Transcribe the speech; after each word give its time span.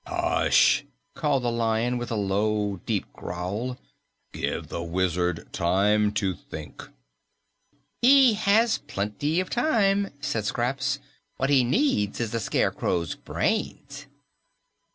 "Hush!" 0.07 0.83
called 1.13 1.43
the 1.43 1.51
Lion 1.51 1.99
with 1.99 2.09
a 2.09 2.15
low, 2.15 2.77
deep 2.87 3.13
growl. 3.13 3.77
"Give 4.33 4.67
the 4.67 4.81
Wizard 4.81 5.47
time 5.53 6.11
to 6.13 6.33
think." 6.33 6.89
"He 8.01 8.33
has 8.33 8.79
plenty 8.79 9.39
of 9.39 9.51
time," 9.51 10.09
said 10.19 10.45
Scraps. 10.45 10.97
"What 11.37 11.51
he 11.51 11.63
needs 11.63 12.19
is 12.19 12.31
the 12.31 12.39
Scarecrow's 12.39 13.13
brains." 13.13 14.07